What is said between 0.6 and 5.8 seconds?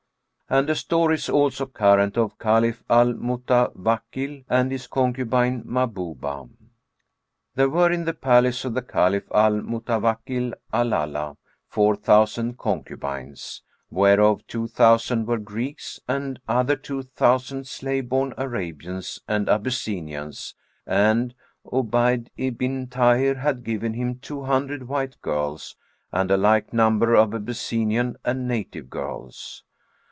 a story is also current of CALIPH AL MUTAWAKKIL AND HIS CONCUBINE